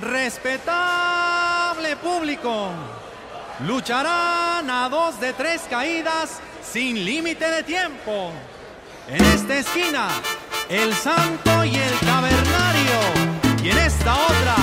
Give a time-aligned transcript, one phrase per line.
[0.00, 2.70] Respetable público,
[3.66, 8.30] lucharán a dos de tres caídas sin límite de tiempo.
[9.08, 10.08] En esta esquina,
[10.68, 12.98] el santo y el cavernario.
[13.62, 14.56] Y en esta otra,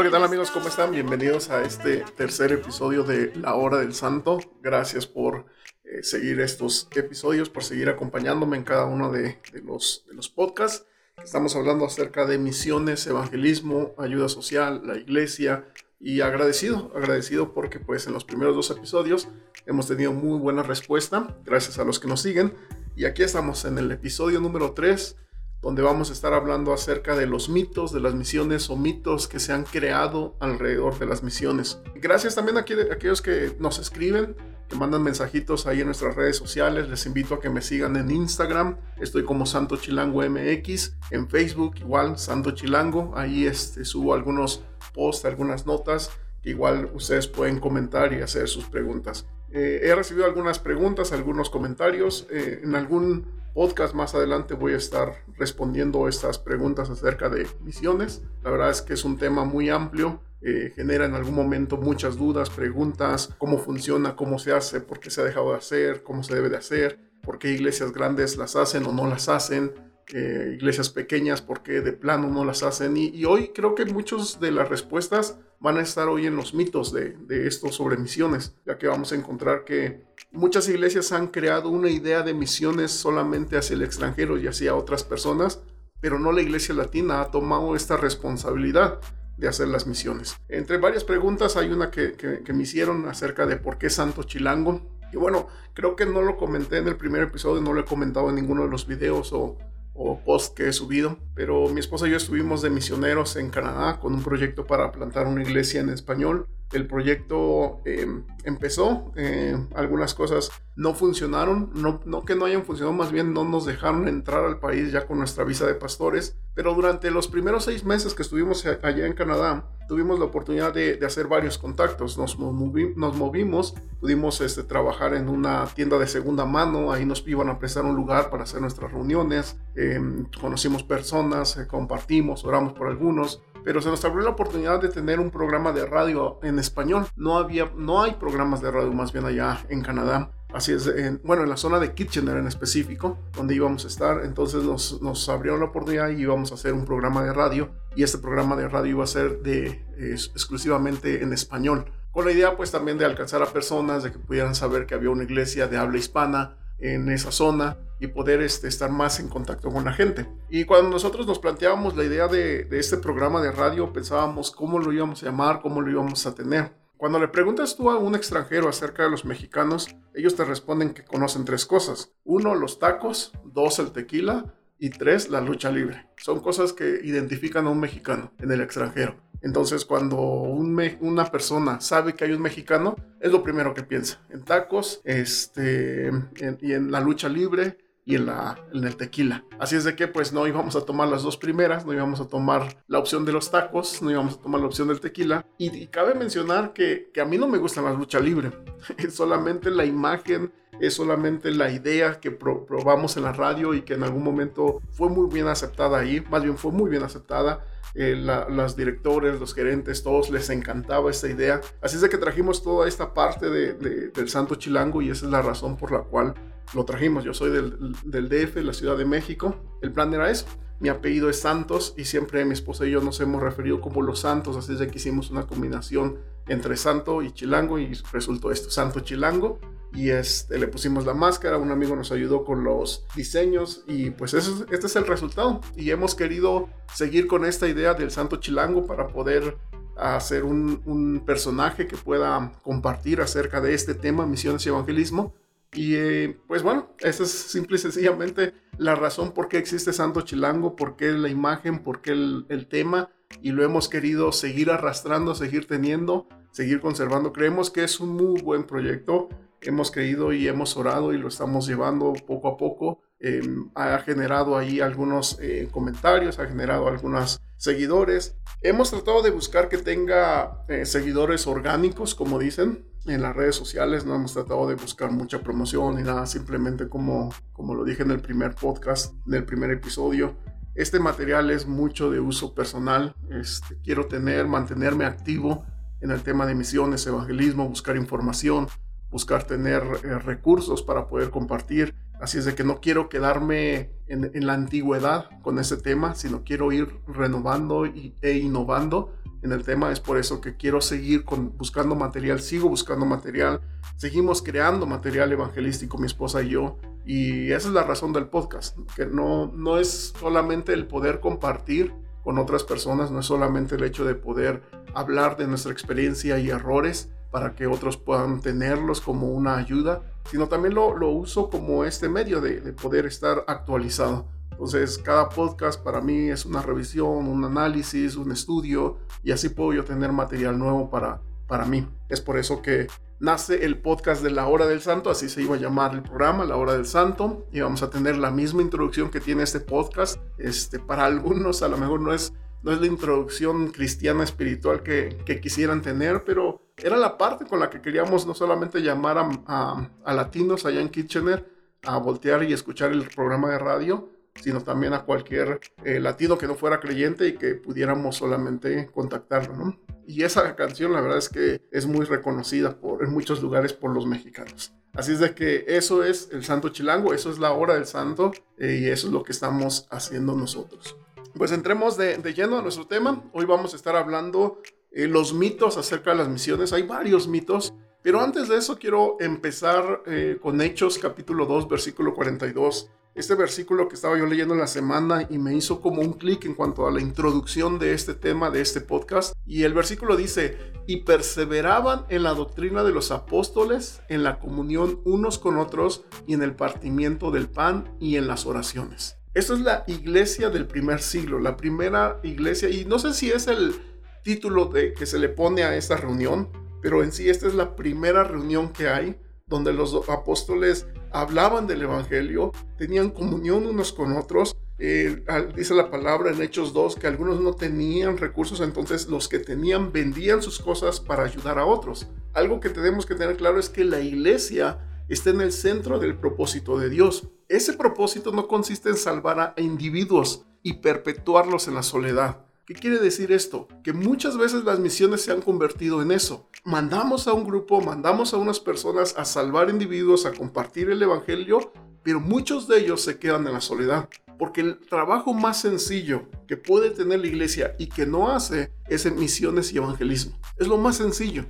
[0.00, 0.50] Hola, ¿qué tal amigos?
[0.50, 0.92] ¿Cómo están?
[0.92, 4.40] Bienvenidos a este tercer episodio de La Hora del Santo.
[4.62, 5.44] Gracias por
[5.84, 10.30] eh, seguir estos episodios, por seguir acompañándome en cada uno de, de los, de los
[10.30, 10.86] podcasts.
[11.22, 15.66] Estamos hablando acerca de misiones, evangelismo, ayuda social, la iglesia
[16.00, 19.28] y agradecido, agradecido porque pues en los primeros dos episodios
[19.66, 22.54] hemos tenido muy buena respuesta, gracias a los que nos siguen.
[22.96, 25.18] Y aquí estamos en el episodio número 3
[25.62, 29.38] donde vamos a estar hablando acerca de los mitos de las misiones o mitos que
[29.38, 31.80] se han creado alrededor de las misiones.
[31.96, 34.36] Gracias también a aquellos que nos escriben,
[34.68, 36.88] que mandan mensajitos ahí en nuestras redes sociales.
[36.88, 38.78] Les invito a que me sigan en Instagram.
[39.00, 40.94] Estoy como Santo Chilango MX.
[41.10, 43.12] En Facebook igual Santo Chilango.
[43.16, 44.62] Ahí este, subo algunos
[44.94, 46.10] posts, algunas notas
[46.42, 49.26] que igual ustedes pueden comentar y hacer sus preguntas.
[49.52, 52.26] Eh, he recibido algunas preguntas, algunos comentarios.
[52.30, 58.22] Eh, en algún podcast más adelante voy a estar respondiendo estas preguntas acerca de misiones.
[58.42, 60.20] La verdad es que es un tema muy amplio.
[60.42, 65.10] Eh, genera en algún momento muchas dudas, preguntas, cómo funciona, cómo se hace, por qué
[65.10, 68.56] se ha dejado de hacer, cómo se debe de hacer, por qué iglesias grandes las
[68.56, 69.74] hacen o no las hacen,
[70.14, 72.96] eh, iglesias pequeñas, por qué de plano no las hacen.
[72.96, 76.54] Y, y, hoy creo que muchas de las respuestas van a estar hoy en los
[76.54, 80.02] mitos de, de esto sobre misiones, ya que vamos a encontrar que
[80.32, 85.04] muchas iglesias han creado una idea de misiones solamente hacia el extranjero y hacia otras
[85.04, 85.62] personas,
[86.00, 89.00] pero no la iglesia latina ha tomado esta responsabilidad
[89.36, 90.36] de hacer las misiones.
[90.48, 94.80] Entre varias preguntas hay una que, que, me hicieron acerca de por qué Santo Chilango.
[95.12, 98.28] Y bueno, creo que no lo comenté en el primer episodio, no lo he comentado
[98.28, 99.56] en ninguno de los videos o,
[100.02, 104.00] o post que he subido, pero mi esposa y yo estuvimos de misioneros en Canadá
[104.00, 106.46] con un proyecto para plantar una iglesia en español.
[106.72, 108.06] El proyecto eh,
[108.44, 113.44] empezó, eh, algunas cosas no funcionaron, no, no que no hayan funcionado, más bien no
[113.44, 117.64] nos dejaron entrar al país ya con nuestra visa de pastores, pero durante los primeros
[117.64, 122.16] seis meses que estuvimos allá en Canadá, tuvimos la oportunidad de, de hacer varios contactos,
[122.16, 127.26] nos, movi nos movimos, pudimos este, trabajar en una tienda de segunda mano, ahí nos
[127.26, 130.00] iban a prestar un lugar para hacer nuestras reuniones, eh,
[130.40, 135.20] conocimos personas, eh, compartimos, oramos por algunos, pero se nos abrió la oportunidad de tener
[135.20, 137.06] un programa de radio en español.
[137.16, 140.30] No había, no hay programas de radio más bien allá en Canadá.
[140.52, 144.24] Así es, en, bueno, en la zona de Kitchener en específico, donde íbamos a estar.
[144.24, 147.70] Entonces nos, nos abrieron la oportunidad y íbamos a hacer un programa de radio.
[147.94, 151.86] Y este programa de radio iba a ser de, exclusivamente en español.
[152.12, 155.10] Con la idea pues también de alcanzar a personas, de que pudieran saber que había
[155.10, 159.70] una iglesia de habla hispana en esa zona y poder este, estar más en contacto
[159.70, 160.26] con la gente.
[160.48, 164.78] Y cuando nosotros nos planteábamos la idea de, de, este programa de radio, pensábamos cómo
[164.78, 166.72] lo íbamos a llamar, cómo lo íbamos a tener.
[167.00, 171.02] Cuando le preguntas tú a un extranjero acerca de los mexicanos, ellos te responden que
[171.02, 172.12] conocen tres cosas.
[172.24, 173.32] Uno, los tacos.
[173.42, 174.54] Dos, el tequila.
[174.78, 176.10] Y tres, la lucha libre.
[176.18, 179.16] Son cosas que identifican a un mexicano en el extranjero.
[179.42, 184.20] Entonces, cuando un una persona sabe que hay un mexicano, es lo primero que piensa.
[184.30, 188.28] En tacos este, en, y en la lucha libre y en,
[188.72, 189.44] el tequila.
[189.58, 192.26] Así es de que pues no íbamos a tomar las dos primeras, no íbamos a
[192.26, 195.46] tomar la opción de los tacos, no íbamos a tomar la opción del tequila.
[195.58, 198.50] Y, cabe mencionar que, a mí no me gusta la lucha libre,
[198.98, 203.82] es solamente la imagen, es solamente la idea que pro, probamos en la radio y
[203.82, 207.64] que en algún momento fue muy bien aceptada ahí, más bien fue muy bien aceptada.
[207.94, 211.60] Eh, la, los directores, los gerentes, todos les encantaba esta idea.
[211.82, 215.32] Así es de que trajimos toda esta parte de, del Santo Chilango y esa es
[215.32, 216.34] la razón por la cual
[216.74, 217.24] lo trajimos.
[217.24, 219.56] Yo soy del, del DF, la Ciudad de México.
[219.82, 220.46] El plan era eso.
[220.80, 224.20] Mi apellido es Santos y siempre mi esposa y yo nos hemos referido como los
[224.20, 226.16] Santos, así es de que hicimos una combinación
[226.50, 229.58] entre Santo y Chilango y resultó esto, Santo Chilango.
[229.92, 234.34] Y este, le pusimos la máscara, un amigo nos ayudó con los diseños y pues
[234.34, 235.60] eso, este es el resultado.
[235.74, 239.56] Y hemos querido seguir con esta idea del Santo Chilango para poder
[239.96, 245.34] hacer un, personaje que pueda compartir acerca de este tema, misiones y evangelismo
[245.72, 250.22] y eh, pues bueno, esa es simple y sencillamente la razón por qué existe Santo
[250.22, 253.10] Chilango, por qué la imagen, por qué el, tema.
[253.40, 257.32] Y lo hemos querido seguir arrastrando, seguir teniendo, seguir conservando.
[257.32, 259.28] Creemos que es un muy buen proyecto.
[259.62, 263.02] hemos creído y hemos orado y lo estamos llevando poco a poco.
[263.18, 268.36] Em, ha generado ahí algunos eh, comentarios, ha generado algunos seguidores.
[268.62, 274.06] Hemos tratado de buscar que tenga eh, seguidores orgánicos, como dicen, en las redes sociales.
[274.06, 278.12] No hemos tratado de buscar mucha promoción ni nada, simplemente como, como lo dije en
[278.12, 280.34] el primer podcast, en el primer episodio.
[280.74, 283.14] Este material es mucho de uso personal.
[283.28, 285.66] Este, quiero tener, mantenerme activo
[286.00, 288.68] en el tema de misiones, evangelismo, buscar información,
[289.10, 291.94] buscar tener eh, recursos para poder compartir.
[292.20, 296.70] Así es de que no quiero quedarme en, la antigüedad con ese tema, sino quiero
[296.70, 299.90] ir renovando e innovando en el tema.
[299.90, 303.62] Es por eso que quiero seguir con, buscando material, sigo buscando material,
[303.96, 306.76] seguimos creando material evangelístico, mi esposa y yo.
[307.06, 311.94] Y esa es la razón del podcast, que no, no es solamente el poder compartir
[312.22, 314.62] con otras personas, no es solamente el hecho de poder
[314.94, 320.48] hablar de nuestra experiencia y errores para que otros puedan tenerlos como una ayuda, sino
[320.48, 324.26] también lo, lo uso como este medio de, de poder estar actualizado.
[324.50, 329.72] Entonces, cada podcast para mí es una revisión, un análisis, un estudio, y así puedo
[329.72, 331.88] yo tener material nuevo para, para mí.
[332.08, 332.88] Es por eso que
[333.20, 336.44] nace el podcast de la hora del santo, así se iba a llamar el programa,
[336.44, 340.20] la hora del santo, y vamos a tener la misma introducción que tiene este podcast.
[340.38, 342.32] Este, para algunos a lo mejor no es
[342.62, 347.70] no es la introducción cristiana espiritual que, quisieran tener, pero era la parte con la
[347.70, 351.46] que queríamos no solamente llamar a, latinos allá en Kitchener
[351.84, 356.46] a voltear y escuchar el programa de radio, sino también a cualquier eh, latino que
[356.46, 359.89] no fuera creyente y que pudiéramos solamente contactarlo, ¿no?
[360.06, 363.92] Y esa canción la verdad es que es muy reconocida por, en muchos lugares por
[363.92, 364.72] los mexicanos.
[364.92, 368.32] Así es de que eso es el Santo Chilango, eso es la hora del Santo
[368.58, 370.96] eh, y eso es lo que estamos haciendo nosotros.
[371.34, 373.22] Pues entremos de, lleno a nuestro tema.
[373.32, 374.60] Hoy vamos a estar hablando
[374.90, 376.72] eh, los mitos acerca de las misiones.
[376.72, 382.14] Hay varios mitos, pero antes de eso quiero empezar eh, con Hechos capítulo 2, versículo
[382.14, 382.90] 42.
[383.14, 386.44] Este versículo que estaba yo leyendo en la semana y me hizo como un clic
[386.44, 389.34] en cuanto a la introducción de este tema, de este podcast.
[389.44, 390.56] Y el versículo dice,
[390.86, 396.34] y perseveraban en la doctrina de los apóstoles, en la comunión unos con otros y
[396.34, 399.18] en el partimiento del pan y en las oraciones.
[399.34, 403.46] Esto es la iglesia del primer siglo, la primera iglesia, y no sé si es
[403.48, 403.74] el
[404.22, 406.48] título de, que se le pone a esta reunión,
[406.82, 409.18] pero en sí esta es la primera reunión que hay
[409.50, 414.56] donde los apóstoles hablaban del Evangelio, tenían comunión unos con otros.
[414.78, 415.24] Eh,
[415.54, 419.92] dice la palabra en Hechos 2 que algunos no tenían recursos, entonces los que tenían
[419.92, 422.06] vendían sus cosas para ayudar a otros.
[422.32, 424.78] Algo que tenemos que tener claro es que la iglesia
[425.08, 427.28] está en el centro del propósito de Dios.
[427.48, 432.46] Ese propósito no consiste en salvar a individuos y perpetuarlos en la soledad.
[432.70, 433.66] ¿Qué quiere decir esto?
[433.82, 436.48] Que muchas veces las misiones se han convertido en eso.
[436.62, 441.72] Mandamos a un grupo, mandamos a unas personas a salvar individuos, a compartir el Evangelio,
[442.04, 444.08] pero muchos de ellos se quedan en la soledad.
[444.38, 449.04] Porque el trabajo más sencillo que puede tener la iglesia y que no hace es
[449.04, 450.38] en misiones y evangelismo.
[450.56, 451.46] Es lo más sencillo.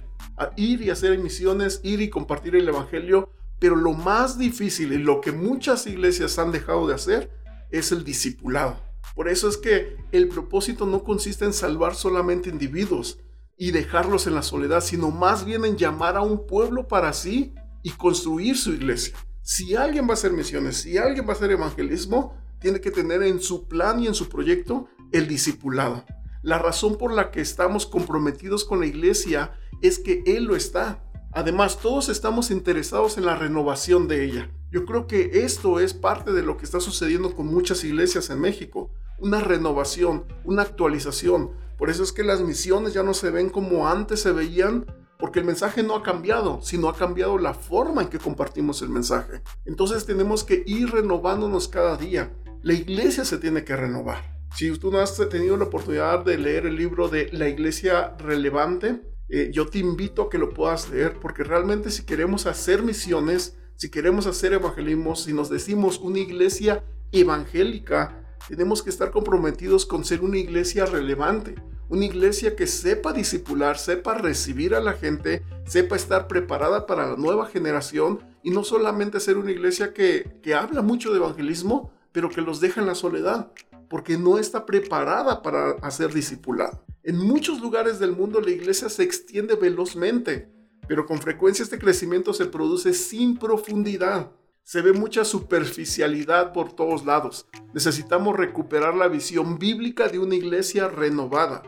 [0.57, 3.29] Ir y hacer misiones, ir y compartir el Evangelio
[3.59, 7.31] pero lo más difícil y lo que muchas iglesias han dejado de hacer
[7.71, 8.81] es el discipulado.
[9.15, 13.19] Por eso es que el propósito no consiste en salvar solamente individuos
[13.57, 17.55] y dejarlos en la soledad, sino más bien en llamar a un pueblo para sí
[17.83, 19.17] y construir su iglesia.
[19.43, 23.23] Si alguien va a hacer misiones, si alguien va a hacer evangelismo, tiene que tener
[23.23, 26.05] en su plan y en su proyecto el discipulado.
[26.43, 29.53] La razón por la que estamos comprometidos con la iglesia
[29.83, 31.05] es que Él lo está.
[31.33, 34.51] Además, todos estamos interesados en la renovación de ella.
[34.73, 38.41] Yo creo que esto es parte de lo que está sucediendo con muchas iglesias en
[38.41, 38.91] México.
[39.19, 41.53] Una renovación, una actualización.
[41.79, 44.87] Por eso es que las misiones ya no se ven como antes se veían,
[45.19, 48.89] porque el mensaje no ha cambiado, sino ha cambiado la forma en que compartimos el
[48.89, 49.43] mensaje.
[49.67, 52.33] Entonces tenemos que ir renovándonos cada día.
[52.63, 54.41] La iglesia se tiene que renovar.
[54.57, 59.01] Si tú no has tenido la oportunidad de leer el libro de La Iglesia Relevante,
[59.33, 63.57] eh, yo te invito a que lo puedas leer porque realmente si queremos hacer misiones,
[63.77, 66.83] si queremos hacer evangelismo, si nos decimos una iglesia
[67.13, 71.55] evangélica, tenemos que estar comprometidos con ser una iglesia relevante,
[71.89, 77.17] una iglesia que sepa discipular, sepa recibir a la gente, sepa estar preparada para la
[77.17, 82.31] nueva generación y no solamente ser una iglesia que, que habla mucho de evangelismo, pero
[82.31, 83.53] que los deja en la soledad,
[83.89, 86.85] porque no está preparada para hacer discipulado.
[87.03, 90.53] En muchos lugares del mundo la iglesia se extiende velozmente,
[90.87, 94.33] pero con frecuencia este crecimiento se produce sin profundidad.
[94.65, 97.49] Se ve mucha superficialidad por todos lados.
[97.73, 101.63] Necesitamos recuperar la visión bíblica de una iglesia renovada.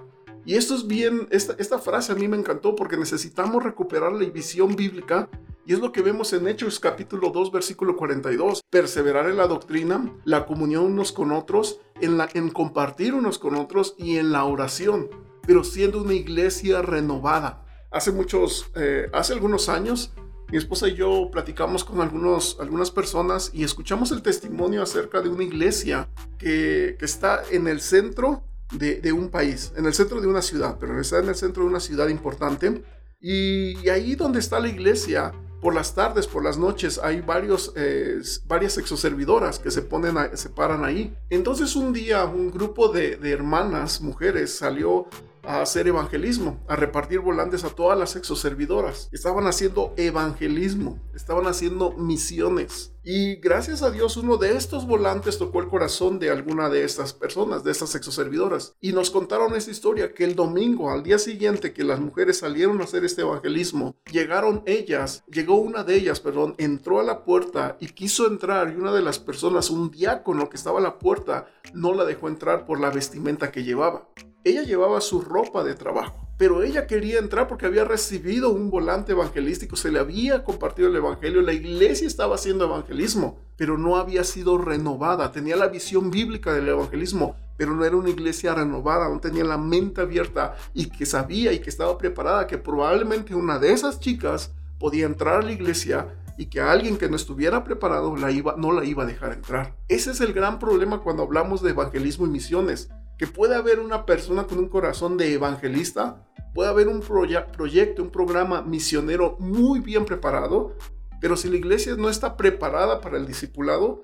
[0.44, 4.28] Y esto es bien, esta, esta frase a mí me encantó porque necesitamos recuperar la
[4.28, 5.30] visión bíblica
[5.64, 8.62] Y es lo que vemos en Hechos capítulo 2 versículo 42.
[8.68, 13.54] Perseverar en la doctrina, la comunión unos con otros, en, la, en compartir unos con
[13.54, 15.08] otros y en la oración,
[15.46, 17.64] pero siendo una iglesia renovada.
[17.92, 20.12] Hace muchos, eh, hace algunos años,
[20.50, 25.28] mi esposa y yo platicamos con algunos, algunas personas y escuchamos el testimonio acerca de
[25.28, 28.42] una iglesia que, que está en el centro
[28.72, 31.62] de, de, un país, en el centro de una ciudad, pero está en el centro
[31.62, 32.82] de una ciudad importante.
[33.20, 37.72] Y, y ahí donde está la iglesia, por las tardes, por las noches, hay varios,
[37.76, 41.16] eh, varias exoservidoras que se, ponen se paran ahí.
[41.30, 45.06] Entonces un día un grupo de hermanas, mujeres, salió
[45.42, 49.08] a hacer evangelismo, a repartir volantes a todas las exoservidoras.
[49.12, 52.92] Estaban haciendo evangelismo, estaban haciendo misiones.
[53.04, 57.12] Y gracias a Dios uno de estos volantes tocó el corazón de alguna de estas
[57.12, 58.76] personas, de estas exoservidoras.
[58.80, 62.80] Y nos contaron esta historia que el domingo, al día siguiente que las mujeres salieron
[62.80, 67.76] a hacer este evangelismo, llegaron ellas, llegó una de ellas, perdón, entró a la puerta
[67.80, 71.48] y quiso entrar y una de las personas, un diácono que estaba a la puerta,
[71.74, 74.08] no la dejó entrar por la vestimenta que llevaba.
[74.44, 79.12] Ella llevaba su ropa de trabajo, pero ella quería entrar porque había recibido un volante
[79.12, 84.24] evangelístico, se le había compartido el evangelio, la iglesia estaba haciendo evangelismo, pero no había
[84.24, 89.20] sido renovada, tenía la visión bíblica del evangelismo, pero no era una iglesia renovada, no
[89.20, 93.70] tenía la mente abierta y que sabía y que estaba preparada que probablemente una de
[93.72, 98.72] esas chicas podía entrar a la iglesia y que alguien que no estuviera preparado no
[98.72, 99.76] la iba a dejar entrar.
[99.86, 102.90] Ese es el gran problema cuando hablamos de evangelismo y misiones
[103.22, 108.10] que puede haber una persona con un corazón de evangelista, puede haber un proyecto, un
[108.10, 110.76] programa misionero muy bien preparado,
[111.20, 114.02] pero si la iglesia no está preparada para el discipulado,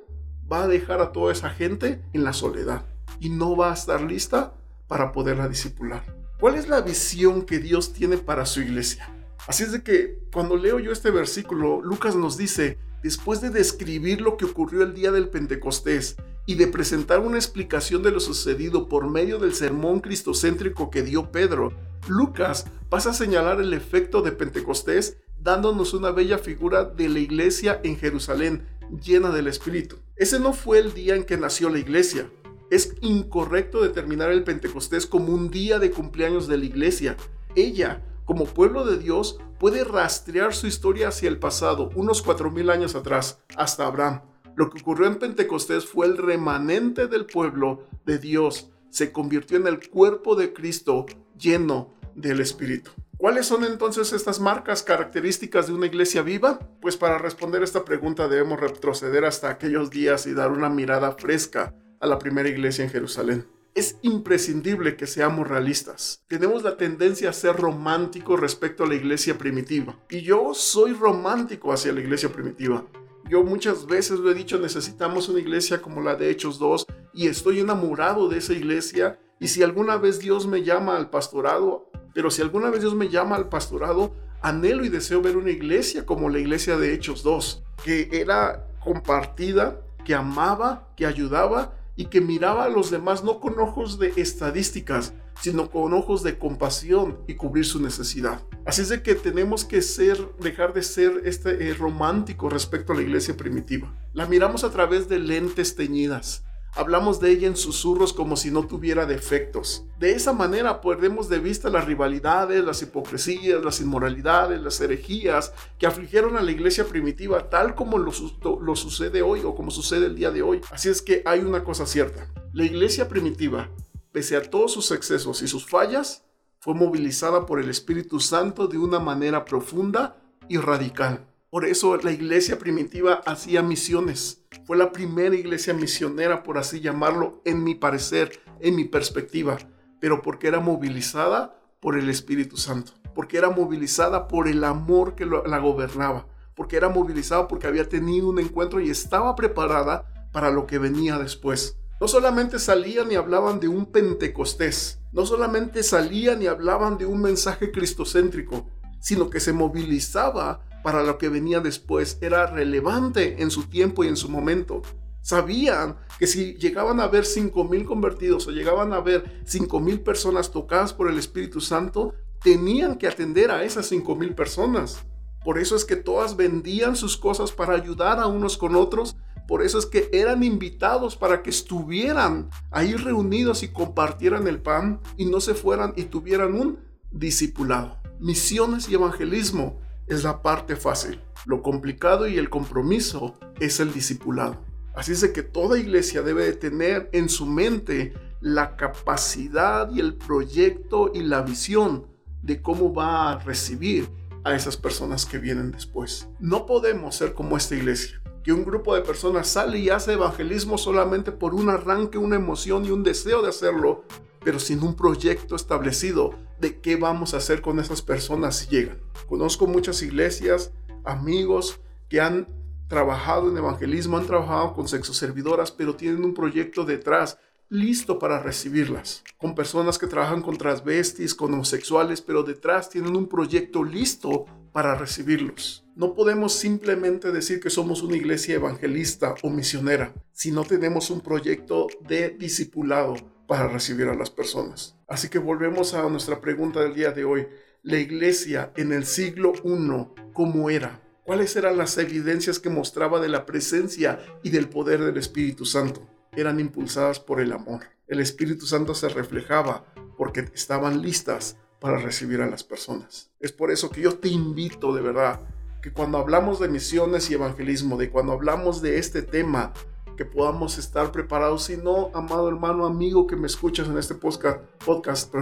[0.49, 2.85] va a dejar a toda esa gente en la soledad
[3.19, 4.55] y no va a estar lista
[4.87, 6.05] para poderla discipular.
[6.39, 9.13] ¿Cuál es la visión que Dios tiene para su iglesia?
[9.49, 14.21] Así es de que cuando leo yo este versículo, Lucas nos dice, después de describir
[14.21, 16.15] lo que ocurrió el día del Pentecostés
[16.49, 21.31] y de presentar una explicación de lo sucedido por medio del sermón cristocéntrico que dio
[21.31, 21.75] Pedro,
[22.09, 27.83] Lucas pasa a señalar el efecto de Pentecostés dándonos una bella figura de la iglesia
[27.85, 28.67] en Jerusalén
[29.05, 29.97] llena del Espíritu.
[30.17, 32.31] Ese no fue el día en que nació la iglesia.
[32.71, 37.19] Es incorrecto determinar el Pentecostés como un día de cumpleaños de la iglesia.
[37.57, 42.71] Ella, como pueblo de Dios, puede rastrear su historia hacia el pasado, unos cuatro mil
[42.71, 44.23] años atrás, hasta Abraham.
[44.59, 48.73] Lo que ocurrió en Pentecostés fue el remanente del pueblo de Dios.
[48.91, 51.07] Se convirtió en el cuerpo de Cristo
[51.39, 52.91] lleno del Espíritu.
[53.19, 56.59] ¿Cuáles son entonces estas marcas características de una iglesia viva?
[56.81, 61.77] Pues para responder esta pregunta debemos retroceder hasta aquellos días y dar una mirada fresca
[62.01, 63.47] a la primera iglesia en Jerusalén.
[63.77, 66.25] Es imprescindible que seamos realistas.
[66.27, 69.97] Tenemos la tendencia a ser románticos respecto a la iglesia primitiva.
[70.11, 72.85] Y yo soy romántico hacia la iglesia primitiva.
[73.29, 77.27] Yo muchas veces lo he dicho, necesitamos una iglesia como la de Hechos 2 y
[77.27, 79.19] estoy enamorado de esa iglesia.
[79.39, 83.11] Y si alguna vez Dios me llama al pastorado, pero si alguna vez Dios me
[83.11, 87.65] llama al pastorado, anhelo y deseo ver una iglesia como la iglesia de Hechos 2,
[87.85, 93.61] que era compartida, que amaba, que ayudaba y que miraba a los demás no con
[93.61, 98.43] ojos de estadísticas, sino con ojos de compasión y cubrir su necesidad.
[98.65, 103.03] Así es que tenemos que ser, dejar de ser este eh, romántico respecto a la
[103.03, 103.95] iglesia primitiva.
[104.13, 106.45] La miramos a través de lentes teñidas.
[106.75, 109.87] Hablamos de ella en susurros como si no tuviera defectos.
[109.99, 115.87] De esa manera perdemos de vista las rivalidades, las hipocresías, las inmoralidades, las herejías que
[115.87, 120.31] afligieron a la iglesia primitiva tal como lo sucede hoy o como sucede el día
[120.31, 120.61] de hoy.
[120.71, 122.29] Así es que hay una cosa cierta.
[122.53, 123.71] La iglesia primitiva
[124.13, 126.25] pese a todos sus excesos y sus fallas,
[126.61, 130.17] fue movilizada por el Espíritu Santo de una manera profunda
[130.49, 131.27] y radical.
[131.51, 134.43] Por eso la iglesia primitiva hacía misiones.
[134.67, 139.57] Fue la primera iglesia misionera, por así llamarlo, en mi parecer, en mi perspectiva,
[140.01, 145.25] pero porque era movilizada por el Espíritu Santo, porque era movilizada por el amor que
[145.25, 150.67] la gobernaba, porque era movilizada porque había tenido un encuentro y estaba preparada para lo
[150.67, 151.79] que venía después.
[152.01, 157.21] No solamente salían y hablaban de un Pentecostés, no solamente salían y hablaban de un
[157.21, 158.69] mensaje cristocéntrico,
[159.01, 162.19] sino que se movilizaba para lo que venía después.
[162.21, 164.83] Era relevante en su tiempo y en su momento.
[165.23, 170.01] Sabían que si llegaban a ver cinco mil convertidos o llegaban a ver cinco mil
[170.01, 175.05] personas tocadas por el Espíritu Santo, tenían que atender a esas cinco mil personas.
[175.45, 179.17] Por eso es que todas vendían sus cosas para ayudar a unos con otros
[179.49, 185.01] por eso es que eran invitados para que estuvieran ahí reunidos y compartieran el pan
[185.17, 187.97] y no se fueran y tuvieran un discipulado.
[188.21, 191.23] Misiones y evangelismo es la parte fácil.
[191.47, 194.63] Lo complicado y el compromiso es el discipulado.
[194.95, 198.13] Así es de que toda iglesia debe de tener en su mente
[198.43, 202.07] la capacidad y el proyecto y la visión
[202.43, 204.11] de cómo va a recibir
[204.45, 206.29] a esas personas que vienen después.
[206.39, 210.79] No podemos ser como esta iglesia, que un grupo de personas sale y hace evangelismo
[210.79, 214.05] solamente por un arranque, una emoción y un deseo de hacerlo,
[214.43, 219.03] pero sin un proyecto establecido de qué vamos a hacer con esas personas si llegan.
[219.29, 220.73] Conozco muchas iglesias,
[221.05, 222.49] amigos que han
[222.89, 227.37] trabajado en evangelismo, han trabajado con sexoservidoras, pero tienen un proyecto detrás
[227.71, 233.29] listo para recibirlas, con personas que trabajan con transvestis, con homosexuales, pero detrás tienen un
[233.29, 235.85] proyecto listo para recibirlos.
[235.95, 241.21] No podemos simplemente decir que somos una iglesia evangelista o misionera si no tenemos un
[241.21, 244.97] proyecto de discipulado para recibir a las personas.
[245.09, 247.49] Así que volvemos a nuestra pregunta del día de hoy.
[247.83, 251.03] La iglesia en el siglo I, ¿cómo era?
[251.25, 256.07] ¿Cuáles eran las evidencias que mostraba de la presencia y del poder del Espíritu Santo?
[256.33, 257.83] Eran impulsadas por el amor.
[258.07, 259.85] El Espíritu Santo se reflejaba
[260.17, 263.31] porque estaban listas para recibir a las personas.
[263.41, 265.41] Es por eso que yo te invito de verdad
[265.83, 269.73] que cuando hablamos de misiones y evangelismo, de cuando hablamos de este tema,
[270.17, 271.65] que podamos estar preparados.
[271.65, 275.33] Si no, amado hermano, amigo que me escuchas en este podcast, podcast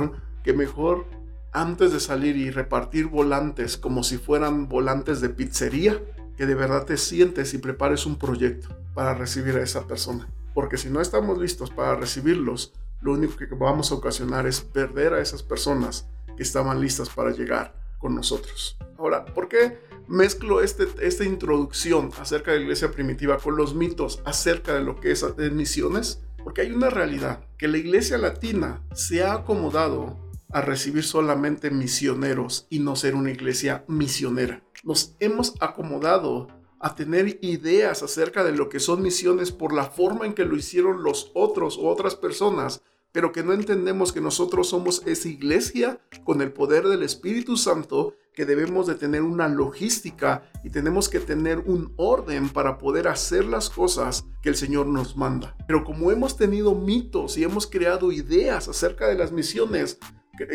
[0.45, 1.07] que mejor
[1.53, 5.99] antes de salir y repartir volantes como si fueran volantes de pizzería,
[6.37, 10.79] que de verdad te sientes y prepares un proyecto para recibir a esa persona porque
[10.79, 12.73] si no estamos listos para recibirlos,
[13.03, 17.31] lo único que vamos a ocasionar es perder a esas personas que estaban listas para
[17.31, 18.79] llegar con nosotros.
[18.97, 24.23] Ahora, ¿por qué mezclo este, esta introducción acerca de la iglesia primitiva con los mitos
[24.25, 25.23] acerca de lo que es
[25.53, 26.23] misiones?
[26.43, 30.17] Porque hay una realidad, que la iglesia latina se ha acomodado
[30.51, 34.63] a recibir solamente misioneros y no ser una iglesia misionera.
[34.85, 36.49] Nos hemos acomodado
[36.81, 40.57] a tener ideas acerca de lo que son misiones por la forma en que lo
[40.57, 46.01] hicieron los otros o otras personas, pero que no entendemos que nosotros somos esa iglesia
[46.25, 51.21] con el poder del Espíritu Santo, que debemos de tener una logística y tenemos que
[51.21, 55.57] tener un orden para poder hacer las cosas que el Señor nos manda.
[55.67, 59.99] Pero como hemos tenido mitos y hemos creado ideas acerca de las misiones,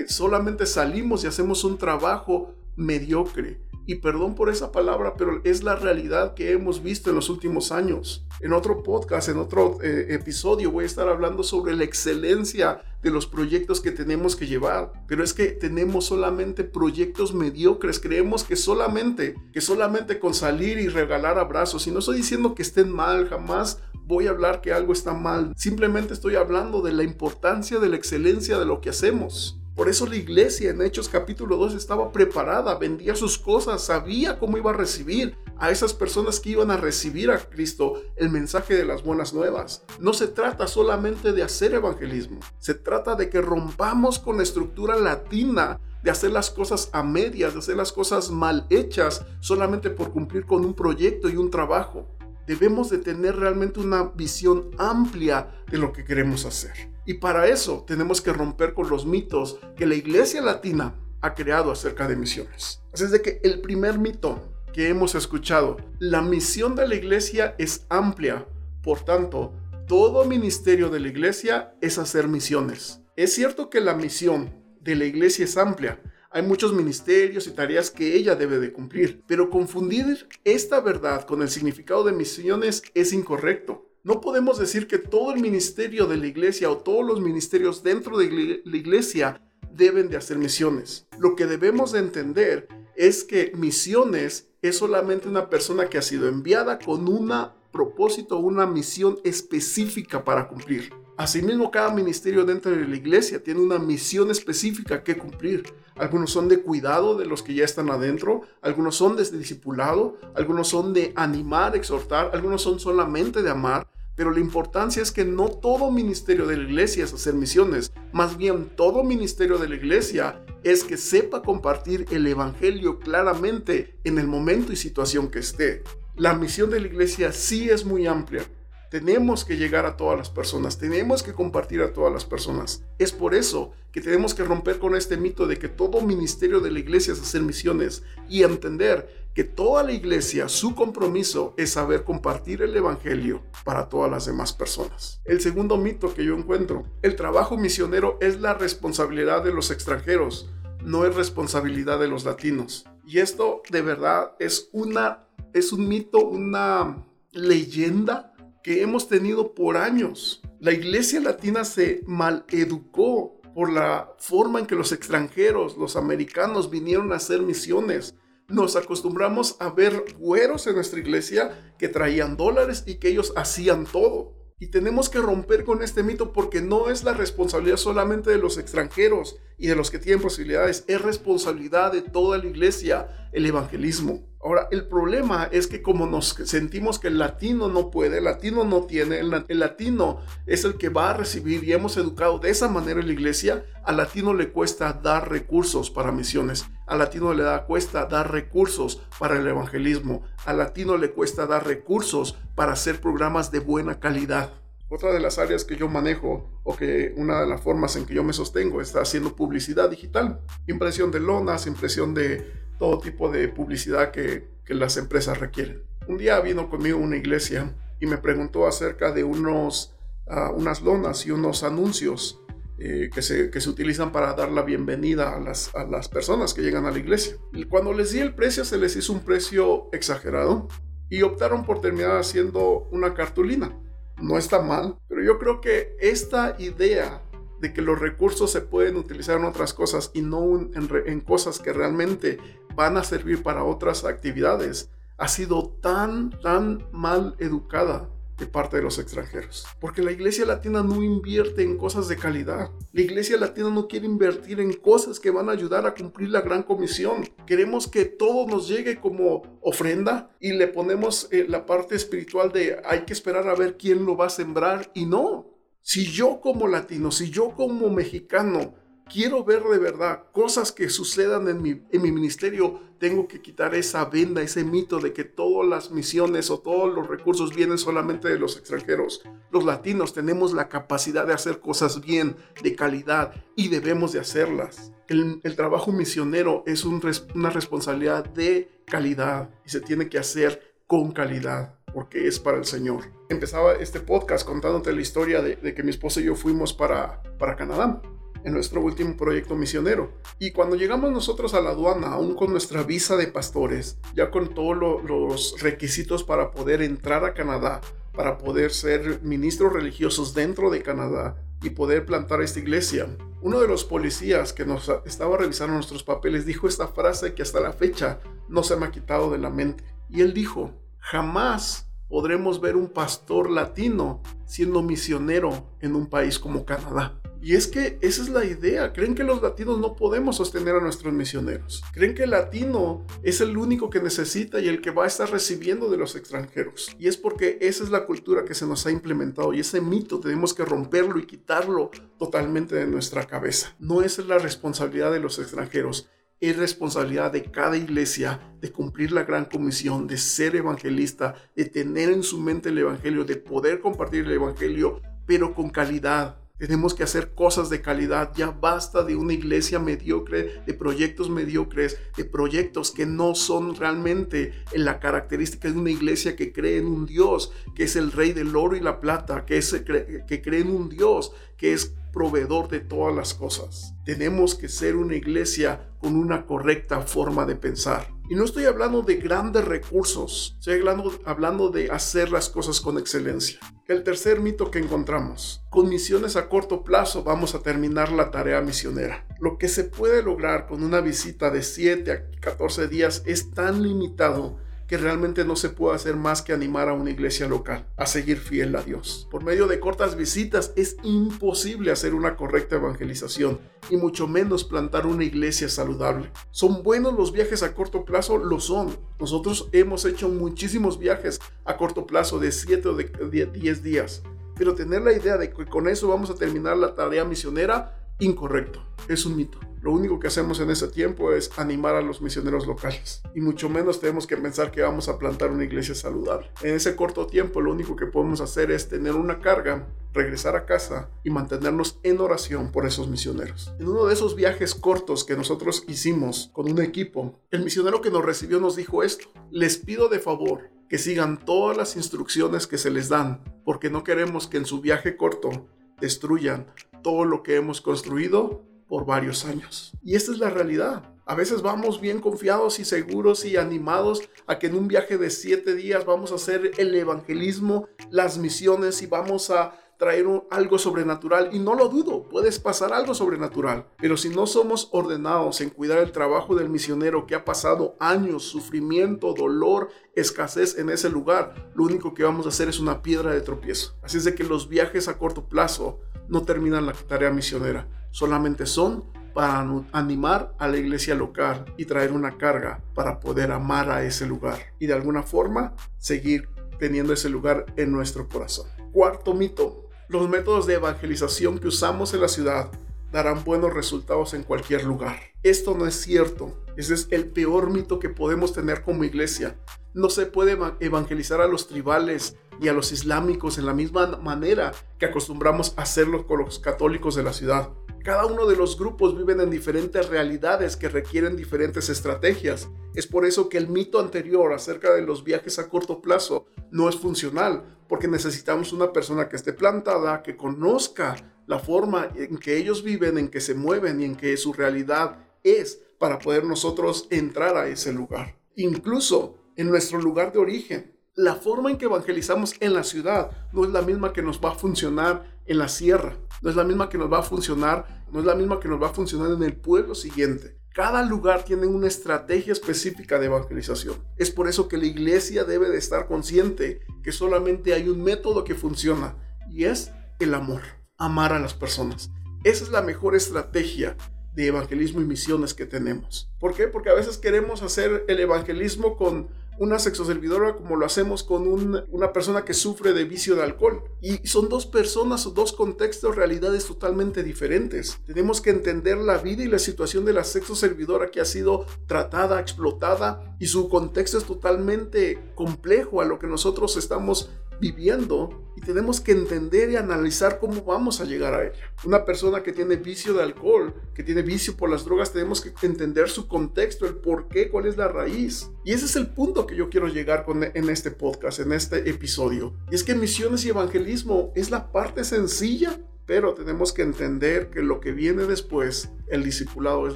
[0.07, 3.59] solamente salimos y hacemos un trabajo mediocre
[3.91, 7.73] y perdón por esa palabra, pero es la realidad que hemos visto en los últimos
[7.73, 8.25] años.
[8.39, 13.11] En otro podcast, en otro eh, episodio, voy a estar hablando sobre la excelencia de
[13.11, 14.93] los proyectos que tenemos que llevar.
[15.09, 17.99] Pero es que tenemos solamente proyectos mediocres.
[17.99, 21.85] Creemos que solamente, que solamente con salir y regalar abrazos.
[21.85, 25.51] Y no estoy diciendo que estén mal, jamás voy a hablar que algo está mal.
[25.57, 29.60] Simplemente estoy hablando de la importancia de la excelencia de lo que hacemos.
[29.75, 34.57] Por eso la iglesia en Hechos capítulo 2 estaba preparada, vendía sus cosas, sabía cómo
[34.57, 38.83] iba a recibir a esas personas que iban a recibir a Cristo el mensaje de
[38.83, 39.83] las buenas nuevas.
[39.97, 44.97] No se trata solamente de hacer evangelismo, se trata de que rompamos con la estructura
[44.97, 50.11] latina de hacer las cosas a medias, de hacer las cosas mal hechas solamente por
[50.11, 52.09] cumplir con un proyecto y un trabajo.
[52.45, 56.90] Debemos de tener realmente una visión amplia de lo que queremos hacer.
[57.05, 61.71] Y para eso tenemos que romper con los mitos que la iglesia latina ha creado
[61.71, 62.81] acerca de misiones.
[62.93, 64.39] Así es de que el primer mito
[64.73, 68.47] que hemos escuchado, la misión de la iglesia es amplia,
[68.81, 69.53] por tanto,
[69.87, 73.01] todo ministerio de la iglesia es hacer misiones.
[73.15, 76.01] Es cierto que la misión de la iglesia es amplia,
[76.33, 81.41] hay muchos ministerios y tareas que ella debe de cumplir, pero confundir esta verdad con
[81.41, 83.90] el significado de misiones es incorrecto.
[84.03, 88.17] No podemos decir que todo el ministerio de la iglesia o todos los ministerios dentro
[88.17, 91.07] de la iglesia deben de hacer misiones.
[91.19, 96.27] Lo que debemos de entender es que misiones es solamente una persona que ha sido
[96.27, 97.31] enviada con un
[97.71, 100.91] propósito, una misión específica para cumplir.
[101.21, 105.71] Asimismo, cada ministerio dentro de la iglesia tiene una misión específica que cumplir.
[105.95, 110.69] Algunos son de cuidado de los que ya están adentro, algunos son de discipulado, algunos
[110.69, 113.87] son de animar, exhortar, algunos son solamente de amar.
[114.15, 118.35] Pero la importancia es que no todo ministerio de la iglesia es hacer misiones, más
[118.35, 124.25] bien todo ministerio de la iglesia es que sepa compartir el Evangelio claramente en el
[124.25, 125.83] momento y situación que esté.
[126.15, 128.43] La misión de la iglesia sí es muy amplia,
[128.91, 132.83] tenemos que llegar a todas las personas, tenemos que compartir a todas las personas.
[132.99, 136.71] Es por eso que tenemos que romper con este mito de que todo ministerio de
[136.71, 142.03] la iglesia es hacer misiones y entender que toda la iglesia, su compromiso es saber
[142.03, 145.21] compartir el Evangelio para todas las demás personas.
[145.23, 150.49] El segundo mito que yo encuentro, el trabajo misionero es la responsabilidad de los extranjeros,
[150.83, 152.85] no es responsabilidad de los latinos.
[153.07, 158.30] Y esto de verdad es una es un mito, una leyenda
[158.63, 160.41] que hemos tenido por años.
[160.59, 167.11] La iglesia latina se maleducó por la forma en que los extranjeros, los americanos, vinieron
[167.11, 168.15] a hacer misiones.
[168.47, 173.85] Nos acostumbramos a ver güeros en nuestra iglesia que traían dólares y que ellos hacían
[173.85, 174.33] todo.
[174.59, 178.57] Y tenemos que romper con este mito porque no es la responsabilidad solamente de los
[178.57, 184.27] extranjeros y de los que tienen posibilidades, es responsabilidad de toda la iglesia el evangelismo.
[184.43, 188.63] Ahora, el problema es que como nos sentimos que el latino no puede, el latino
[188.63, 192.67] no tiene, el, latino es el que va a recibir y hemos educado de esa
[192.67, 197.43] manera en la iglesia, al latino le cuesta dar recursos para misiones, al latino le
[197.43, 202.99] da cuesta dar recursos para el evangelismo, al latino le cuesta dar recursos para hacer
[202.99, 204.60] programas de buena calidad.
[204.93, 208.13] Otra de las áreas que yo manejo o que una de las formas en que
[208.13, 212.45] yo me sostengo está haciendo publicidad digital, impresión de lonas, impresión de
[212.77, 215.83] todo tipo de publicidad que, las empresas requieren.
[216.07, 219.93] Un día vino conmigo una iglesia y me preguntó acerca de unos,
[220.27, 222.39] uh, unas lonas y unos anuncios
[222.77, 226.53] eh, que, se, que, se, utilizan para dar la bienvenida a las, a las personas
[226.53, 227.35] que llegan a la iglesia.
[227.69, 230.69] Cuando les di el precio, se les hizo un precio exagerado
[231.09, 233.77] y optaron por terminar haciendo una cartulina
[234.21, 237.21] no está mal, pero yo creo que esta idea
[237.59, 241.73] de que los recursos se pueden utilizar en otras cosas y no en, cosas que
[241.73, 242.39] realmente
[242.75, 248.09] van a servir para otras actividades, ha sido tan, tan mal educada
[248.47, 249.65] parte de los extranjeros.
[249.79, 252.69] Porque la iglesia latina no invierte en cosas de calidad.
[252.93, 256.41] La iglesia latina no quiere invertir en cosas que van a ayudar a cumplir la
[256.41, 257.27] gran comisión.
[257.45, 262.81] Queremos que todo nos llegue como ofrenda y le ponemos eh, la parte espiritual de
[262.85, 265.47] hay que esperar a ver quién lo va a sembrar y no.
[265.81, 268.75] Si yo como latino, si yo como mexicano
[269.11, 273.75] quiero ver de verdad cosas que sucedan en mi, en mi ministerio, tengo que quitar
[273.75, 278.29] esa venda, ese mito de que todas las misiones o todos los recursos vienen solamente
[278.29, 279.23] de los extranjeros.
[279.51, 284.93] Los latinos tenemos la capacidad de hacer cosas bien, de calidad, y debemos de hacerlas.
[285.07, 287.01] El, el trabajo misionero es un,
[287.35, 292.63] una responsabilidad de calidad y se tiene que hacer con calidad porque es para el
[292.63, 293.11] Señor.
[293.27, 297.21] Empezaba este podcast contándote la historia de, de que mi esposa y yo fuimos para,
[297.37, 298.01] para Canadá
[298.43, 300.13] en nuestro último proyecto misionero.
[300.39, 304.53] Y cuando llegamos nosotros a la aduana, aún con nuestra visa de pastores, ya con
[304.53, 307.81] todos lo, los requisitos para poder entrar a Canadá,
[308.13, 313.07] para poder ser ministros religiosos dentro de Canadá y poder plantar esta iglesia,
[313.41, 317.59] uno de los policías que nos estaba revisando nuestros papeles dijo esta frase que hasta
[317.59, 319.83] la fecha no se me ha quitado de la mente.
[320.09, 326.65] Y él dijo, jamás podremos ver un pastor latino siendo misionero en un país como
[326.65, 327.20] Canadá.
[327.43, 328.93] Y es que esa es la idea.
[328.93, 331.83] Creen que los latinos no podemos sostener a nuestros misioneros.
[331.91, 335.29] Creen que el latino es el único que necesita y el que va a estar
[335.31, 336.95] recibiendo de los extranjeros.
[336.99, 340.19] Y es porque esa es la cultura que se nos ha implementado y ese mito
[340.19, 343.75] tenemos que romperlo y quitarlo totalmente de nuestra cabeza.
[343.79, 346.09] No es la responsabilidad de los extranjeros.
[346.39, 352.09] Es responsabilidad de cada iglesia de cumplir la gran comisión, de ser evangelista, de tener
[352.09, 357.01] en su mente el evangelio, de poder compartir el evangelio, pero con calidad, tenemos que
[357.01, 358.33] hacer cosas de calidad.
[358.35, 364.53] Ya basta de una iglesia mediocre, de proyectos mediocres, de proyectos que no son realmente
[364.71, 368.33] en la característica de una iglesia que cree en un Dios, que es el rey
[368.33, 372.69] del oro y la plata, que, es, que cree en un Dios que es proveedor
[372.69, 373.95] de todas las cosas.
[374.05, 378.07] Tenemos que ser una iglesia con una correcta forma de pensar.
[378.31, 380.81] Y no estoy hablando de grandes recursos, estoy
[381.25, 383.59] hablando, de hacer las cosas con excelencia.
[383.89, 388.61] El tercer mito que encontramos, con misiones a corto plazo vamos a terminar la tarea
[388.61, 389.27] misionera.
[389.41, 393.83] Lo que se puede lograr con una visita de 7 a 14 días es tan
[393.83, 394.59] limitado
[394.91, 398.39] que realmente no se puede hacer más que animar a una iglesia local a seguir
[398.39, 399.25] fiel a Dios.
[399.31, 405.07] Por medio de cortas visitas es imposible hacer una correcta evangelización y mucho menos plantar
[405.07, 406.29] una iglesia saludable.
[406.51, 408.37] ¿Son buenos los viajes a corto plazo?
[408.37, 408.97] Lo son.
[409.17, 414.23] Nosotros hemos hecho muchísimos viajes a corto plazo de 7 o de 10 días.
[414.57, 418.85] Pero tener la idea de que con eso vamos a terminar la tarea misionera, incorrecto.
[419.09, 419.59] Es un mito.
[419.81, 423.23] Lo único que hacemos en ese tiempo es animar a los misioneros locales.
[423.33, 426.51] Y mucho menos tenemos que pensar que vamos a plantar una iglesia saludable.
[426.61, 430.67] En ese corto tiempo lo único que podemos hacer es tener una carga, regresar a
[430.67, 433.73] casa y mantenernos en oración por esos misioneros.
[433.79, 438.11] En uno de esos viajes cortos que nosotros hicimos con un equipo, el misionero que
[438.11, 439.29] nos recibió nos dijo esto.
[439.49, 444.03] Les pido de favor que sigan todas las instrucciones que se les dan, porque no
[444.03, 445.69] queremos que en su viaje corto
[446.01, 446.67] destruyan
[447.01, 449.93] todo lo que hemos construido por varios años.
[450.03, 451.03] Y esta es la realidad.
[451.25, 455.29] A veces vamos bien confiados y seguros y animados a que en un viaje de
[455.29, 461.49] siete días vamos a hacer el evangelismo, las misiones y vamos a traer algo sobrenatural
[461.53, 465.99] y no lo dudo, puedes pasar algo sobrenatural, pero si no somos ordenados en cuidar
[465.99, 471.83] el trabajo del misionero que ha pasado años, sufrimiento, dolor, escasez en ese lugar, lo
[471.83, 473.95] único que vamos a hacer es una piedra de tropiezo.
[474.01, 478.65] Así es de que los viajes a corto plazo no terminan la tarea misionera, solamente
[478.65, 479.59] son para
[479.91, 484.57] animar a la iglesia local y traer una carga para poder amar a ese lugar
[484.79, 488.65] y de alguna forma seguir teniendo ese lugar en nuestro corazón.
[488.91, 489.80] Cuarto mito,
[490.11, 492.69] los métodos de evangelización que usamos en la ciudad
[493.13, 495.17] darán buenos resultados en cualquier lugar.
[495.41, 496.53] Esto no es cierto.
[496.75, 499.55] Ese es el peor mito que podemos tener como iglesia.
[499.93, 504.73] No se puede evangelizar a los tribales y a los islámicos en la misma manera
[504.99, 507.69] que acostumbramos a hacerlo con los católicos de la ciudad.
[508.03, 512.67] Cada uno de los grupos viven en diferentes realidades que requieren diferentes estrategias.
[512.95, 516.89] Es por eso que el mito anterior acerca de los viajes a corto plazo no
[516.89, 522.57] es funcional, porque necesitamos una persona que esté plantada, que conozca la forma en que
[522.57, 527.07] ellos viven, en que se mueven y en que su realidad es para poder nosotros
[527.11, 528.35] entrar a ese lugar.
[528.55, 533.63] Incluso en nuestro lugar de origen, la forma en que evangelizamos en la ciudad no
[533.63, 536.89] es la misma que nos va a funcionar en la sierra, no es la misma
[536.89, 539.43] que nos va a funcionar, no es la misma que nos va a funcionar en
[539.43, 540.57] el pueblo siguiente.
[540.73, 543.97] Cada lugar tiene una estrategia específica de evangelización.
[544.17, 548.45] Es por eso que la iglesia debe de estar consciente que solamente hay un método
[548.45, 549.15] que funciona
[549.49, 550.61] y es el amor,
[550.97, 552.09] amar a las personas.
[552.43, 553.97] Esa es la mejor estrategia
[554.33, 556.31] de evangelismo y misiones que tenemos.
[556.39, 556.67] ¿Por qué?
[556.67, 559.27] Porque a veces queremos hacer el evangelismo con
[559.61, 563.83] una sexoservidora como lo hacemos con una persona que sufre de vicio de alcohol.
[564.01, 567.99] Y son dos personas o dos contextos, realidades totalmente diferentes.
[568.07, 572.39] Tenemos que entender la vida y la situación de la sexoservidora que ha sido tratada,
[572.39, 577.29] explotada y su contexto es totalmente complejo a lo que nosotros estamos
[577.61, 581.53] viviendo y tenemos que entender y analizar cómo vamos a llegar a ella.
[581.85, 585.53] Una persona que tiene vicio de alcohol, que tiene vicio por las drogas, tenemos que
[585.65, 588.51] entender su contexto, el por qué, cuál es la raíz.
[588.65, 591.89] Y ese es el punto que yo quiero llegar con, en este podcast, en este
[591.89, 592.53] episodio.
[592.69, 597.61] Y es que misiones y evangelismo es la parte sencilla pero tenemos que entender que
[597.61, 599.95] lo que viene después, el discipulado, es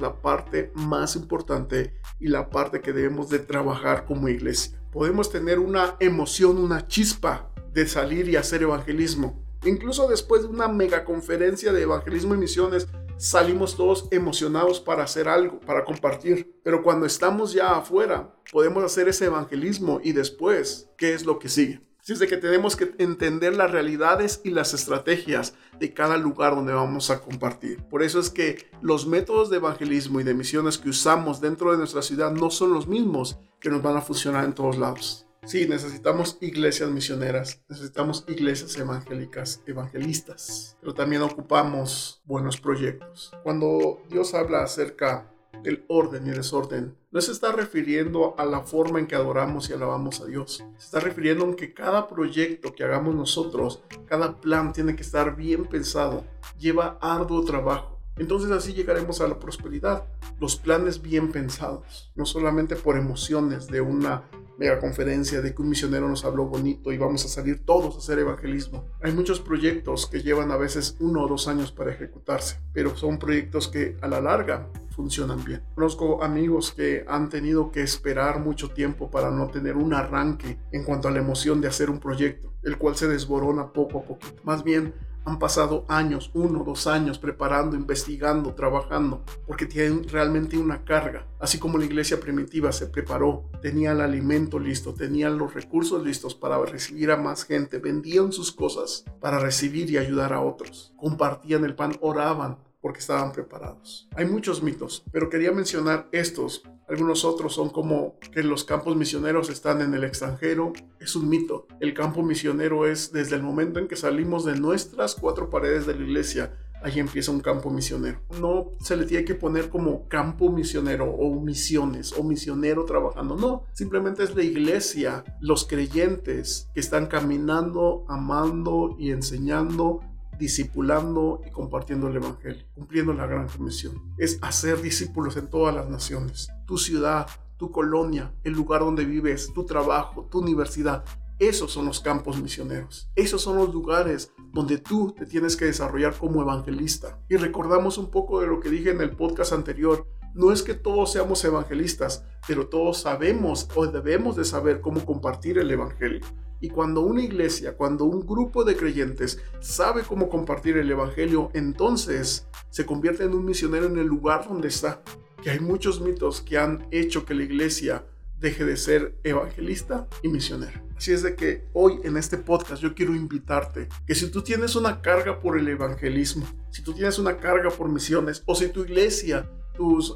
[0.00, 4.80] la parte más importante y la parte que debemos de trabajar como iglesia.
[4.92, 9.44] Podemos tener una emoción, una chispa de salir y hacer evangelismo.
[9.62, 15.28] Incluso después de una mega conferencia de evangelismo y misiones, salimos todos emocionados para hacer
[15.28, 16.58] algo, para compartir.
[16.64, 21.50] Pero cuando estamos ya afuera, podemos hacer ese evangelismo y después, ¿qué es lo que
[21.50, 21.82] sigue?
[22.00, 26.54] Así es de que tenemos que entender las realidades y las estrategias de cada lugar
[26.54, 27.84] donde vamos a compartir.
[27.90, 31.76] Por eso es que los métodos de evangelismo y de misiones que usamos dentro de
[31.76, 35.25] nuestra ciudad no son los mismos que nos van a funcionar en todos lados.
[35.46, 43.32] Sí, necesitamos iglesias misioneras, necesitamos iglesias evangélicas, evangelistas, pero también ocupamos buenos proyectos.
[43.44, 45.30] Cuando Dios habla acerca
[45.62, 49.72] del orden y desorden, no se está refiriendo a la forma en que adoramos y
[49.72, 50.64] alabamos a Dios.
[50.78, 55.36] Se está refiriendo a que cada proyecto que hagamos nosotros, cada plan tiene que estar
[55.36, 56.24] bien pensado,
[56.58, 60.04] lleva arduo trabajo entonces así llegaremos a la prosperidad.
[60.40, 64.24] Los planes bien pensados, no solamente por emociones de una
[64.58, 67.98] mega conferencia de que un misionero nos habló bonito y vamos a salir todos a
[67.98, 68.88] hacer evangelismo.
[69.02, 73.18] Hay muchos proyectos que llevan a veces uno o dos años para ejecutarse, pero son
[73.18, 75.62] proyectos que a la larga funcionan bien.
[75.74, 80.84] Conozco amigos que han tenido que esperar mucho tiempo para no tener un arranque en
[80.84, 84.18] cuanto a la emoción de hacer un proyecto, el cual se desborona poco a poco.
[84.42, 84.94] Más bien,
[85.26, 91.26] han pasado años, uno, dos años preparando, investigando, trabajando, porque tienen realmente una carga.
[91.40, 96.34] Así como la iglesia primitiva se preparó, tenía el alimento listo, tenían los recursos listos
[96.34, 101.64] para recibir a más gente, vendían sus cosas para recibir y ayudar a otros, compartían
[101.64, 104.08] el pan, oraban, porque estaban preparados.
[104.14, 106.62] Hay muchos mitos, pero quería mencionar estos.
[106.88, 110.72] Algunos otros son como que los campos misioneros están en el extranjero.
[111.00, 111.66] Es un mito.
[111.80, 115.96] El campo misionero es desde el momento en que salimos de nuestras cuatro paredes de
[115.96, 116.56] la iglesia.
[116.80, 118.20] Ahí empieza un campo misionero.
[118.40, 123.34] No se le tiene que poner como campo misionero o misiones o misionero trabajando.
[123.34, 130.02] No, simplemente es la iglesia, los creyentes que están caminando, amando y enseñando
[130.38, 134.14] discipulando y compartiendo el Evangelio, cumpliendo la gran comisión.
[134.18, 136.48] Es hacer discípulos en todas las naciones.
[136.66, 141.04] Tu ciudad, tu colonia, el lugar donde vives, tu trabajo, tu universidad.
[141.38, 143.10] Esos son los campos misioneros.
[143.14, 147.18] Esos son los lugares donde tú te tienes que desarrollar como evangelista.
[147.28, 150.06] Y recordamos un poco de lo que dije en el podcast anterior.
[150.34, 155.58] No es que todos seamos evangelistas, pero todos sabemos o debemos de saber cómo compartir
[155.58, 156.20] el Evangelio.
[156.60, 162.46] Y cuando una iglesia, cuando un grupo de creyentes sabe cómo compartir el Evangelio, entonces
[162.70, 165.02] se convierte en un misionero en el lugar donde está.
[165.42, 168.04] Que hay muchos mitos que han hecho que la iglesia
[168.38, 170.80] deje de ser evangelista y misionero.
[170.96, 174.76] Así es de que hoy en este podcast yo quiero invitarte que si tú tienes
[174.76, 178.84] una carga por el evangelismo, si tú tienes una carga por misiones o si tu
[178.84, 179.48] iglesia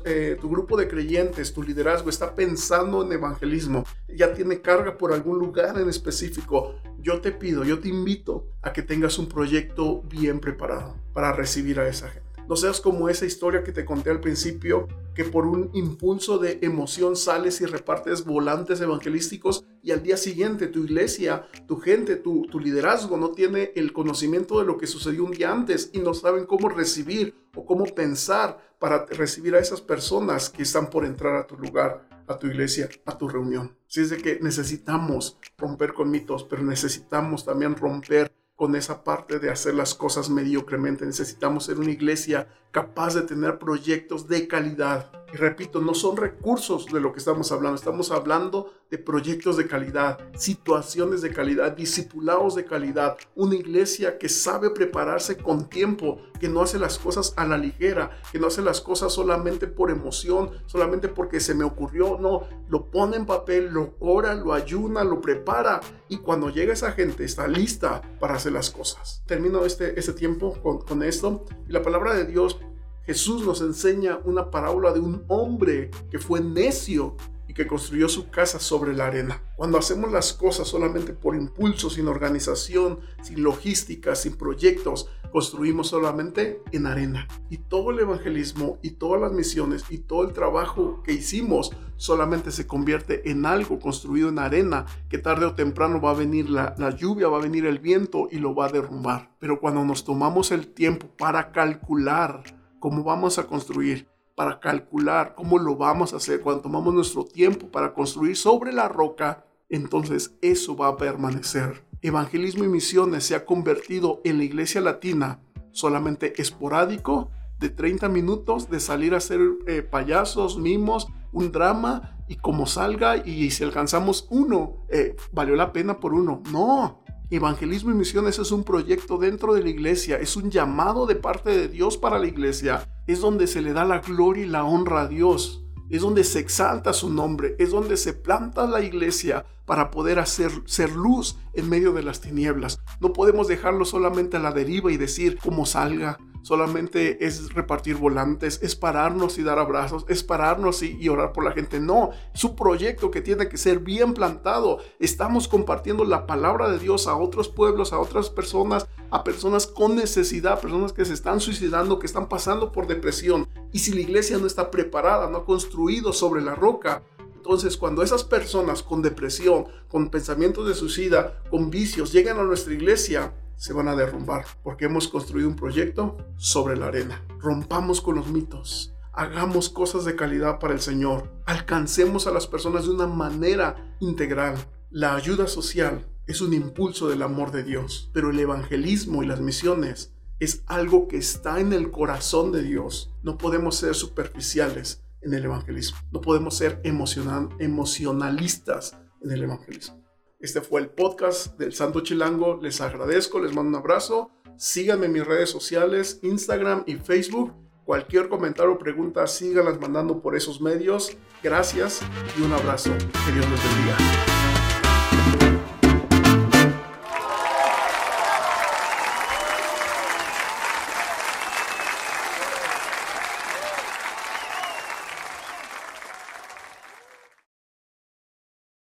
[0.05, 5.13] eh, tu grupo de creyentes, tu liderazgo está pensando en evangelismo, ya tiene carga por
[5.13, 10.03] algún lugar en específico, yo te pido, yo te invito a que tengas un proyecto
[10.03, 12.30] bien preparado para recibir a esa gente.
[12.51, 16.59] No seas como esa historia que te conté al principio, que por un impulso de
[16.63, 22.49] emoción sales y repartes volantes evangelísticos y al día siguiente tu iglesia, tu gente, tu,
[22.59, 26.45] liderazgo no tiene el conocimiento de lo que sucedió un día antes y no saben
[26.45, 31.47] cómo recibir o cómo pensar para recibir a esas personas que están por entrar a
[31.47, 33.77] tu lugar, a tu iglesia, a tu reunión.
[33.89, 38.30] Así es de que necesitamos romper con mitos, pero necesitamos también romper
[38.61, 41.07] con esa parte de hacer las cosas mediocremente.
[41.07, 45.20] Necesitamos ser una iglesia capaz de tener proyectos de calidad.
[45.33, 49.69] Y repito, no son recursos de lo que estamos hablando, estamos hablando de proyectos de
[49.69, 56.49] calidad, situaciones de calidad, discipulados de calidad, una iglesia que sabe prepararse con tiempo, que
[56.49, 60.51] no hace las cosas a la ligera, que no hace las cosas solamente por emoción,
[60.67, 65.21] solamente porque se me ocurrió, no, lo pone en papel, lo ora, lo ayuna, lo
[65.21, 69.23] prepara y cuando llega esa gente está lista para hacer las cosas.
[69.27, 72.59] Termino este, este tiempo con, con esto y la palabra de Dios
[73.05, 77.17] Jesús nos enseña una parábola de un hombre que fue necio
[77.51, 79.43] y que construyó su casa sobre la arena.
[79.57, 86.63] Cuando hacemos las cosas solamente por impulso, sin organización, sin logística, sin proyectos, construimos solamente
[86.71, 87.27] en arena.
[87.49, 92.53] Y todo el evangelismo y todas las misiones y todo el trabajo que hicimos solamente
[92.53, 96.77] se convierte en algo construido en arena que tarde o temprano va a venir la,
[96.79, 99.35] la lluvia, va a venir el viento y lo va a derrumbar.
[99.41, 105.59] Pero cuando nos tomamos el tiempo para calcular, cómo vamos a construir, para calcular cómo
[105.59, 110.77] lo vamos a hacer, cuando tomamos nuestro tiempo para construir sobre la roca, entonces eso
[110.77, 111.85] va a permanecer.
[112.03, 115.41] Evangelismo y misiones se ha convertido en la iglesia latina
[115.73, 122.37] solamente esporádico, de 30 minutos, de salir a hacer eh, payasos, mimos, un drama, y
[122.37, 126.43] como salga y si alcanzamos uno, eh, valió la pena por uno.
[126.53, 131.15] No, Evangelismo y misiones es un proyecto dentro de la iglesia, es un llamado de
[131.15, 134.65] parte de Dios para la iglesia, es donde se le da la gloria y la
[134.65, 139.47] honra a Dios, es donde se exalta su nombre, es donde se planta la iglesia
[139.65, 142.81] para poder hacer ser luz en medio de las tinieblas.
[142.99, 148.61] No podemos dejarlo solamente a la deriva y decir cómo salga, solamente es repartir volantes,
[148.63, 151.81] es pararnos y dar abrazos, es pararnos y, orar por la gente.
[151.81, 154.79] No, es un proyecto que tiene que ser bien plantado.
[154.99, 159.97] Estamos compartiendo la palabra de Dios a otros pueblos, a otras personas, a personas con
[159.97, 163.49] necesidad, personas que se están suicidando, que están pasando por depresión.
[163.73, 167.03] Y si la iglesia no está preparada, no ha construido sobre la roca,
[167.51, 172.73] entonces, cuando esas personas con depresión, con pensamientos de suicida, con vicios, llegan a nuestra
[172.73, 177.27] iglesia, se van a derrumbar porque hemos construido un proyecto sobre la arena.
[177.41, 178.95] Rompamos con los mitos.
[179.13, 181.29] Hagamos cosas de calidad para el Señor.
[181.45, 184.55] Alcancemos a las personas de una manera integral.
[184.89, 189.41] La ayuda social es un impulso del amor de Dios, pero el evangelismo y las
[189.41, 193.13] misiones es algo que está en el corazón de Dios.
[193.25, 195.99] No podemos ser superficiales en el evangelismo.
[196.13, 200.01] No podemos ser emocionalistas en el evangelismo.
[200.39, 202.59] Este fue el podcast del Santo Chilango.
[202.63, 204.31] Les agradezco, les mando un abrazo.
[204.57, 207.53] Síganme en mis redes sociales, Instagram y Facebook.
[207.85, 211.17] Cualquier comentario o pregunta, síganlas mandando por esos medios.
[211.43, 212.01] Gracias
[212.39, 212.91] y un abrazo.
[212.99, 214.40] Que Dios los bendiga.